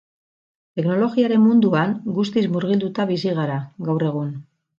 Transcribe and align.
Teknologiaren 0.79 1.43
munduan 1.43 1.93
guztiz 2.15 2.43
murgilduta 2.57 3.07
bizi 3.13 3.37
gara, 3.43 3.61
gaur 3.91 4.09
egun. 4.11 4.35